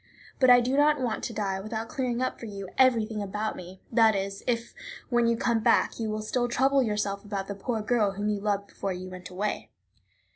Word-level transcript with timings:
But 0.39 0.49
I 0.49 0.61
do 0.61 0.75
not 0.75 0.99
want 0.99 1.23
to 1.25 1.31
die 1.33 1.59
without 1.59 1.87
clearing 1.87 2.23
up 2.23 2.39
for 2.39 2.47
you 2.47 2.67
everything 2.75 3.21
about 3.21 3.55
me; 3.55 3.83
that 3.91 4.15
is, 4.15 4.43
if, 4.47 4.73
when 5.09 5.27
you 5.27 5.37
come 5.37 5.59
back, 5.59 5.99
you 5.99 6.09
will 6.09 6.23
still 6.23 6.47
trouble 6.47 6.81
yourself 6.81 7.23
about 7.23 7.47
the 7.47 7.53
poor 7.53 7.83
girl 7.83 8.13
whom 8.13 8.27
you 8.27 8.39
loved 8.39 8.65
before 8.65 8.93
you 8.93 9.11
went 9.11 9.29
away. 9.29 9.69